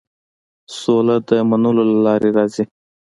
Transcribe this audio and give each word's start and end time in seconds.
سوله 0.79 1.15
د 1.27 1.29
منلو 1.49 1.83
له 1.91 1.95
لارې 2.05 2.29
راځي. 2.37 2.63